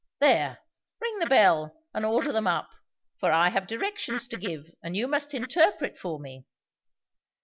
There, 0.19 0.57
ring 0.99 1.19
the 1.19 1.27
bell, 1.27 1.75
and 1.93 2.03
order 2.03 2.31
them 2.31 2.47
up; 2.47 2.71
for 3.19 3.31
I 3.31 3.49
have 3.51 3.67
directions 3.67 4.27
to 4.29 4.37
give, 4.37 4.65
and 4.81 4.97
you 4.97 5.07
must 5.07 5.35
interpret 5.35 5.95
for 5.95 6.19
me." 6.19 6.43